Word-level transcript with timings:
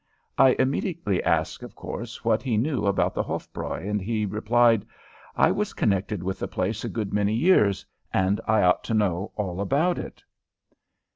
I 0.35 0.55
immediately 0.57 1.21
asked, 1.21 1.61
of 1.61 1.75
course, 1.75 2.25
what 2.25 2.41
he 2.41 2.57
knew 2.57 2.87
about 2.87 3.13
the 3.13 3.21
Hofbräu, 3.23 3.87
and 3.87 4.01
he 4.01 4.25
replied, 4.25 4.83
"I 5.35 5.51
was 5.51 5.73
connected 5.73 6.23
with 6.23 6.39
the 6.39 6.47
place 6.47 6.83
a 6.83 6.89
good 6.89 7.13
many 7.13 7.35
years, 7.35 7.85
and 8.11 8.41
I 8.47 8.63
ought 8.63 8.83
to 8.85 8.95
know 8.95 9.31
all 9.35 9.61
about 9.61 9.99
it." 9.99 10.23